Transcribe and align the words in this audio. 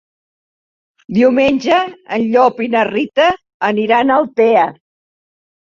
Diumenge 1.17 1.77
en 2.17 2.25
Llop 2.31 2.63
i 2.69 2.71
na 2.77 2.83
Rita 2.89 3.29
aniran 3.71 4.11
a 4.17 4.21
Altea. 4.25 4.69